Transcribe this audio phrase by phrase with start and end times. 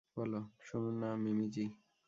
[0.59, 1.65] শুনুন না, মিমি জি?